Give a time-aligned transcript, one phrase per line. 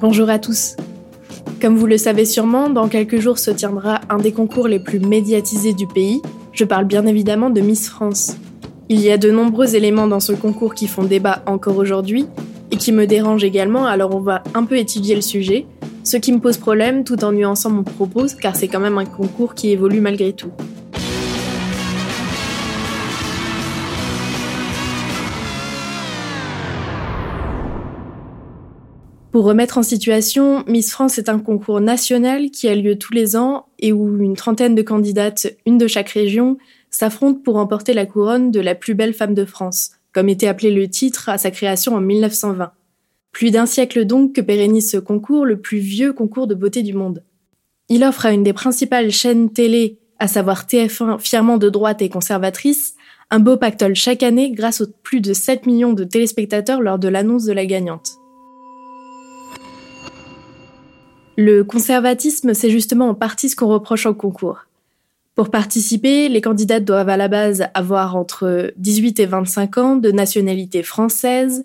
[0.00, 0.76] Bonjour à tous.
[1.60, 5.00] Comme vous le savez sûrement, dans quelques jours se tiendra un des concours les plus
[5.00, 6.22] médiatisés du pays.
[6.52, 8.36] Je parle bien évidemment de Miss France.
[8.88, 12.26] Il y a de nombreux éléments dans ce concours qui font débat encore aujourd'hui
[12.70, 15.66] et qui me dérangent également, alors on va un peu étudier le sujet,
[16.04, 19.04] ce qui me pose problème tout en nuançant mon propos car c'est quand même un
[19.04, 20.52] concours qui évolue malgré tout.
[29.38, 33.36] Pour remettre en situation, Miss France est un concours national qui a lieu tous les
[33.36, 36.58] ans et où une trentaine de candidates, une de chaque région,
[36.90, 40.72] s'affrontent pour remporter la couronne de la plus belle femme de France, comme était appelé
[40.72, 42.72] le titre à sa création en 1920.
[43.30, 46.94] Plus d'un siècle donc que pérennise ce concours, le plus vieux concours de beauté du
[46.94, 47.22] monde.
[47.88, 52.08] Il offre à une des principales chaînes télé, à savoir TF1 fièrement de droite et
[52.08, 52.96] conservatrice,
[53.30, 57.06] un beau pactole chaque année grâce aux plus de 7 millions de téléspectateurs lors de
[57.06, 58.17] l'annonce de la gagnante.
[61.40, 64.66] Le conservatisme, c'est justement en partie ce qu'on reproche au concours.
[65.36, 70.10] Pour participer, les candidates doivent à la base avoir entre 18 et 25 ans, de
[70.10, 71.64] nationalité française,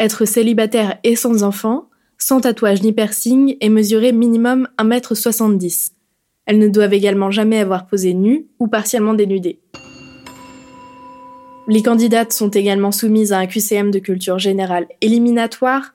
[0.00, 5.92] être célibataire et sans enfant, sans tatouage ni piercing et mesurer minimum 1m70.
[6.46, 9.60] Elles ne doivent également jamais avoir posé nues ou partiellement dénudées.
[11.68, 15.94] Les candidates sont également soumises à un QCM de culture générale éliminatoire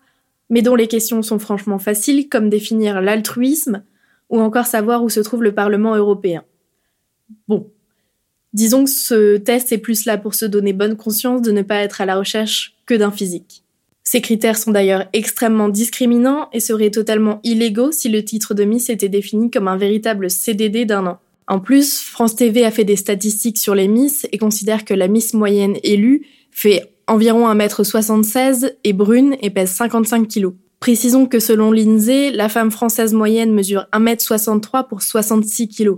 [0.49, 3.83] mais dont les questions sont franchement faciles, comme définir l'altruisme
[4.29, 6.43] ou encore savoir où se trouve le Parlement européen.
[7.47, 7.69] Bon,
[8.53, 11.81] disons que ce test est plus là pour se donner bonne conscience de ne pas
[11.81, 13.63] être à la recherche que d'un physique.
[14.03, 18.89] Ces critères sont d'ailleurs extrêmement discriminants et seraient totalement illégaux si le titre de Miss
[18.89, 21.19] était défini comme un véritable CDD d'un an.
[21.47, 25.07] En plus, France TV a fait des statistiques sur les Miss et considère que la
[25.07, 30.49] Miss moyenne élue fait environ 1m76, est brune et pèse 55 kg.
[30.79, 35.97] Précisons que selon l'INSEE, la femme française moyenne mesure 1m63 pour 66 kg.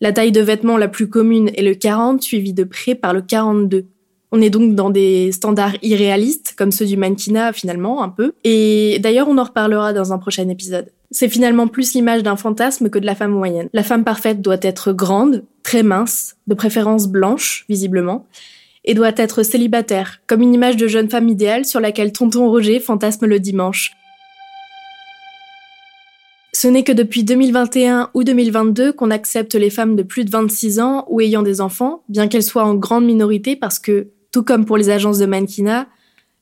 [0.00, 3.22] La taille de vêtement la plus commune est le 40, suivi de près par le
[3.22, 3.86] 42.
[4.32, 8.32] On est donc dans des standards irréalistes, comme ceux du mannequinat finalement, un peu.
[8.44, 10.92] Et d'ailleurs, on en reparlera dans un prochain épisode.
[11.10, 13.68] C'est finalement plus l'image d'un fantasme que de la femme moyenne.
[13.72, 18.26] La femme parfaite doit être grande, très mince, de préférence blanche, visiblement,
[18.86, 22.80] et doit être célibataire, comme une image de jeune femme idéale sur laquelle tonton Roger
[22.80, 23.92] fantasme le dimanche.
[26.52, 30.80] Ce n'est que depuis 2021 ou 2022 qu'on accepte les femmes de plus de 26
[30.80, 34.64] ans ou ayant des enfants, bien qu'elles soient en grande minorité parce que, tout comme
[34.64, 35.86] pour les agences de mannequinat,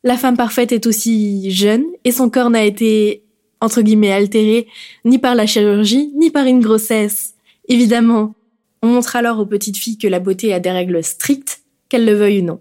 [0.04, 3.24] la femme parfaite est aussi jeune et son corps n'a été,
[3.60, 4.68] entre guillemets, altéré
[5.04, 7.34] ni par la chirurgie ni par une grossesse.
[7.66, 8.36] Évidemment,
[8.82, 11.63] on montre alors aux petites filles que la beauté a des règles strictes
[11.94, 12.60] qu'elle le veuille ou non.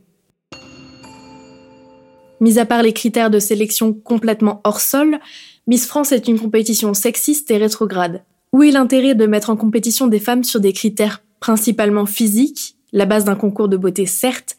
[2.40, 5.18] Mis à part les critères de sélection complètement hors sol,
[5.66, 8.22] Miss France est une compétition sexiste et rétrograde.
[8.52, 13.08] Où est l'intérêt de mettre en compétition des femmes sur des critères principalement physiques, la
[13.08, 14.56] base d'un concours de beauté certes,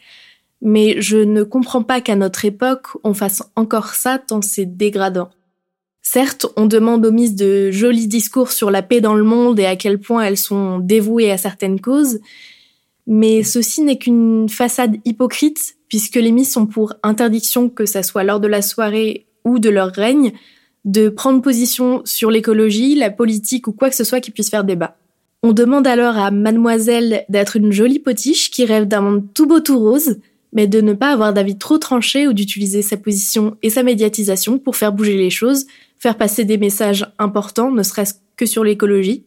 [0.61, 5.31] mais je ne comprends pas qu'à notre époque on fasse encore ça tant c'est dégradant.
[6.03, 9.67] Certes, on demande aux Miss de jolis discours sur la paix dans le monde et
[9.67, 12.19] à quel point elles sont dévouées à certaines causes,
[13.06, 18.25] mais ceci n'est qu'une façade hypocrite, puisque les Miss sont pour interdiction, que ça soit
[18.25, 20.32] lors de la soirée ou de leur règne,
[20.84, 24.64] de prendre position sur l'écologie, la politique ou quoi que ce soit qui puisse faire
[24.64, 24.97] débat.
[25.43, 29.60] On demande alors à mademoiselle d'être une jolie potiche qui rêve d'un monde tout beau
[29.60, 30.16] tout rose,
[30.53, 34.59] mais de ne pas avoir d'avis trop tranché ou d'utiliser sa position et sa médiatisation
[34.59, 35.66] pour faire bouger les choses,
[35.98, 39.25] faire passer des messages importants, ne serait-ce que sur l'écologie,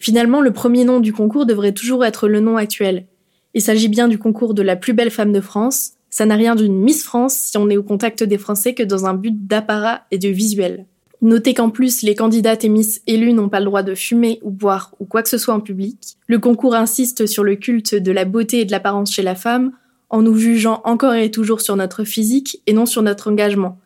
[0.00, 3.06] Finalement, le premier nom du concours devrait toujours être le nom actuel.
[3.52, 5.92] Il s'agit bien du concours de la plus belle femme de France.
[6.08, 9.04] Ça n'a rien d'une Miss France si on est au contact des Français que dans
[9.04, 10.86] un but d'apparat et de visuel.
[11.20, 14.50] Notez qu'en plus, les candidates et Miss élues n'ont pas le droit de fumer ou
[14.50, 16.16] boire ou quoi que ce soit en public.
[16.26, 19.72] Le concours insiste sur le culte de la beauté et de l'apparence chez la femme,
[20.08, 23.78] en nous jugeant encore et toujours sur notre physique et non sur notre engagement.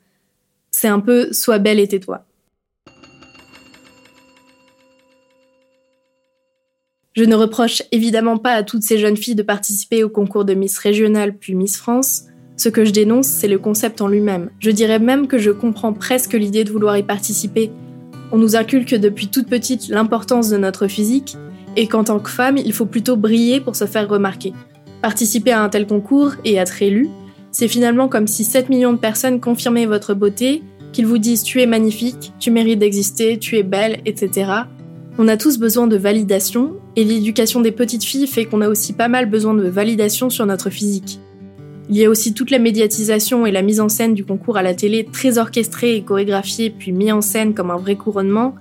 [0.70, 2.24] C'est un peu sois belle et tais-toi.
[7.14, 10.54] Je ne reproche évidemment pas à toutes ces jeunes filles de participer au concours de
[10.54, 12.24] Miss Régionale puis Miss France.
[12.56, 14.50] Ce que je dénonce, c'est le concept en lui-même.
[14.58, 17.70] Je dirais même que je comprends presque l'idée de vouloir y participer.
[18.32, 21.36] On nous inculque depuis toute petite l'importance de notre physique
[21.76, 24.52] et qu'en tant que femme, il faut plutôt briller pour se faire remarquer.
[25.00, 27.08] Participer à un tel concours et être élu,
[27.52, 31.62] c'est finalement comme si 7 millions de personnes confirmaient votre beauté, qu'ils vous disent tu
[31.62, 34.64] es magnifique, tu mérites d'exister, tu es belle, etc.
[35.16, 38.92] On a tous besoin de validation, et l'éducation des petites filles fait qu'on a aussi
[38.92, 41.20] pas mal besoin de validation sur notre physique.
[41.88, 44.62] Il y a aussi toute la médiatisation et la mise en scène du concours à
[44.62, 48.54] la télé, très orchestrée et chorégraphiée, puis mis en scène comme un vrai couronnement,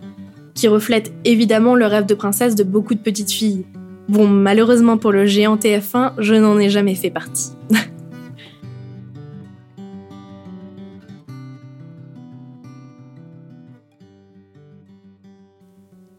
[0.54, 3.66] qui reflète évidemment le rêve de princesse de beaucoup de petites filles.
[4.08, 7.52] Bon, malheureusement pour le géant TF1, je n'en ai jamais fait partie.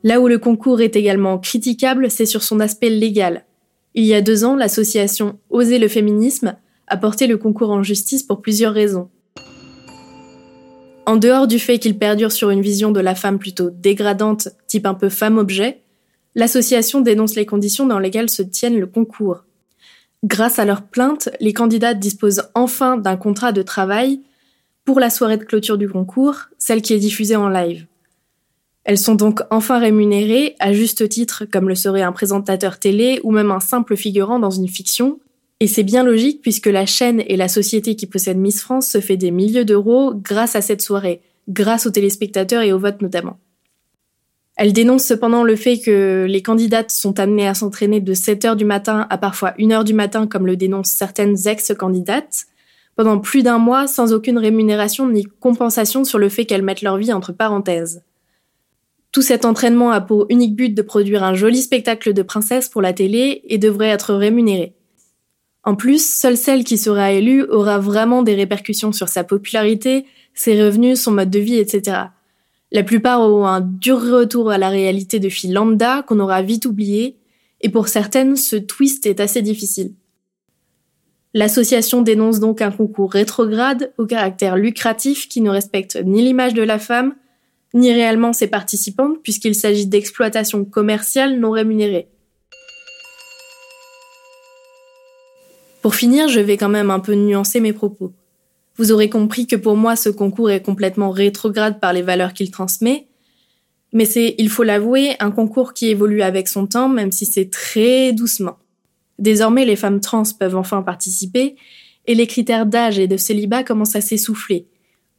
[0.05, 3.47] Là où le concours est également critiquable, c'est sur son aspect légal.
[3.95, 6.57] Il y a deux ans, l'association Oser le féminisme
[6.89, 9.09] a porté le concours en justice pour plusieurs raisons.
[11.07, 14.85] En dehors du fait qu'il perdure sur une vision de la femme plutôt dégradante, type
[14.85, 15.81] un peu femme-objet,
[16.35, 19.45] l'association dénonce les conditions dans lesquelles se tiennent le concours.
[20.23, 24.21] Grâce à leur plainte, les candidates disposent enfin d'un contrat de travail
[24.85, 27.87] pour la soirée de clôture du concours, celle qui est diffusée en live.
[28.85, 33.31] Elles sont donc enfin rémunérées, à juste titre, comme le serait un présentateur télé ou
[33.31, 35.21] même un simple figurant dans une fiction.
[35.61, 39.01] Et c'est bien logique puisque la chaîne et la société qui possède Miss France se
[39.01, 43.39] fait des milliers d'euros grâce à cette soirée, grâce aux téléspectateurs et aux votes notamment.
[44.57, 48.65] Elle dénonce cependant le fait que les candidates sont amenées à s'entraîner de 7h du
[48.65, 52.45] matin à parfois 1h du matin comme le dénoncent certaines ex-candidates,
[52.95, 56.99] pendant plus d'un mois sans aucune rémunération ni compensation sur le fait qu'elles mettent leur
[56.99, 58.03] vie entre parenthèses.
[59.15, 62.83] Tout cet entraînement a pour unique but de produire un joli spectacle de princesse pour
[62.83, 64.75] la télé et devrait être rémunéré.
[65.63, 70.61] En plus, seule celle qui sera élue aura vraiment des répercussions sur sa popularité, ses
[70.61, 71.97] revenus, son mode de vie, etc.
[72.73, 76.67] La plupart auront un dur retour à la réalité de filles lambda qu'on aura vite
[76.67, 77.17] oublié,
[77.61, 79.95] et pour certaines, ce twist est assez difficile.
[81.35, 86.63] L'association dénonce donc un concours rétrograde au caractère lucratif qui ne respecte ni l'image de
[86.63, 87.15] la femme,
[87.75, 92.09] ni réellement ses participantes, puisqu'il s'agit d'exploitation commerciale non rémunérée.
[95.83, 98.13] Pour finir, je vais quand même un peu nuancer mes propos.
[98.77, 102.51] Vous aurez compris que pour moi, ce concours est complètement rétrograde par les valeurs qu'il
[102.51, 103.07] transmet,
[103.93, 107.51] mais c'est, il faut l'avouer, un concours qui évolue avec son temps, même si c'est
[107.51, 108.57] très doucement.
[109.19, 111.55] Désormais, les femmes trans peuvent enfin participer,
[112.07, 114.67] et les critères d'âge et de célibat commencent à s'essouffler,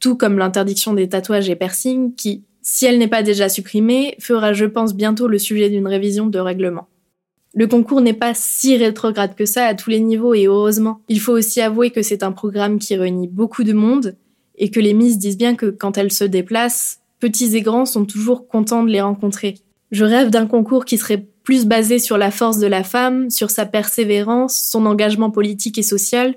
[0.00, 4.52] tout comme l'interdiction des tatouages et piercings qui, si elle n'est pas déjà supprimée, fera
[4.52, 6.88] je pense bientôt le sujet d'une révision de règlement.
[7.54, 11.00] Le concours n'est pas si rétrograde que ça à tous les niveaux et heureusement.
[11.08, 14.16] Il faut aussi avouer que c'est un programme qui réunit beaucoup de monde
[14.58, 18.04] et que les Miss disent bien que quand elles se déplacent, petits et grands sont
[18.04, 19.54] toujours contents de les rencontrer.
[19.90, 23.50] Je rêve d'un concours qui serait plus basé sur la force de la femme, sur
[23.50, 26.34] sa persévérance, son engagement politique et social,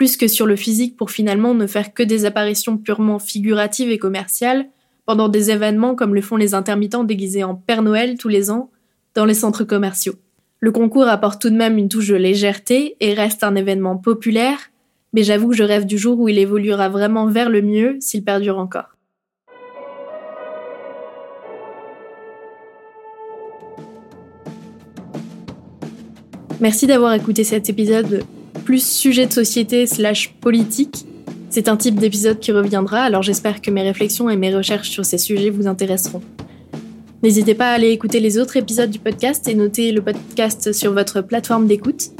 [0.00, 3.98] plus que sur le physique pour finalement ne faire que des apparitions purement figuratives et
[3.98, 4.64] commerciales
[5.04, 8.70] pendant des événements comme le font les intermittents déguisés en Père Noël tous les ans
[9.14, 10.14] dans les centres commerciaux.
[10.58, 14.70] Le concours apporte tout de même une touche de légèreté et reste un événement populaire,
[15.12, 18.24] mais j'avoue que je rêve du jour où il évoluera vraiment vers le mieux s'il
[18.24, 18.96] perdure encore.
[26.58, 28.24] Merci d'avoir écouté cet épisode
[28.70, 31.04] plus sujet de société slash politique.
[31.48, 35.04] C'est un type d'épisode qui reviendra, alors j'espère que mes réflexions et mes recherches sur
[35.04, 36.22] ces sujets vous intéresseront.
[37.24, 40.92] N'hésitez pas à aller écouter les autres épisodes du podcast et noter le podcast sur
[40.92, 42.10] votre plateforme d'écoute.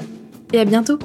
[0.52, 0.98] Et à bientôt